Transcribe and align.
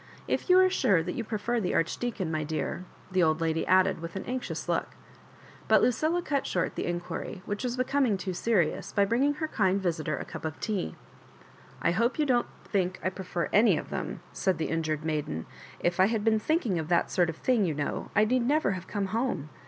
If 0.27 0.49
you 0.49 0.57
are 0.57 0.67
sure 0.67 1.03
that 1.03 1.13
you 1.13 1.23
prefer 1.23 1.59
the 1.59 1.75
Archdeacon, 1.75 2.31
my 2.31 2.43
dear—" 2.43 2.85
the 3.11 3.21
old 3.21 3.39
lady 3.39 3.67
added, 3.67 3.99
with 3.99 4.15
an 4.15 4.25
anxious 4.25 4.65
loc^ 4.65 4.85
But 5.67 5.83
Lucilla 5.83 6.23
cut 6.23 6.47
short 6.47 6.73
the 6.73 6.87
inquiry, 6.87 7.43
which 7.45 7.63
was 7.63 7.77
becoming 7.77 8.17
too 8.17 8.33
serious, 8.33 8.91
by 8.91 9.05
bringing 9.05 9.35
her 9.35 9.47
kmd 9.47 9.77
visitor 9.77 10.17
a 10.17 10.25
cup 10.25 10.43
of 10.43 10.59
tea." 10.59 10.95
I 11.83 11.91
hope 11.91 12.17
you 12.17 12.25
don't 12.25 12.47
think 12.63 12.99
I 13.03 13.11
prefer 13.11 13.47
any 13.53 13.77
of 13.77 13.91
them," 13.91 14.21
said 14.33 14.57
the 14.57 14.69
injured 14.69 15.05
maiden." 15.05 15.45
If 15.89 15.99
I 15.99 16.07
had 16.07 16.23
been 16.23 16.39
think 16.39 16.65
ing 16.65 16.79
of 16.79 16.87
that 16.87 17.11
sort 17.11 17.29
of 17.29 17.35
thing, 17.37 17.63
you 17.65 17.75
know, 17.75 18.09
I 18.15 18.25
need 18.25 18.41
never 18.47 18.71
have 18.71 18.87
come 18.87 19.05
home. 19.13 19.49